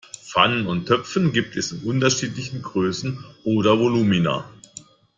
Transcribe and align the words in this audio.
Pfannen 0.25 0.65
und 0.65 0.87
Töpfe 0.87 1.29
gibt 1.29 1.55
es 1.55 1.71
in 1.73 1.83
unterschiedlichen 1.87 2.63
Größen 2.63 3.23
oder 3.43 3.77
Volumina. 3.77 4.49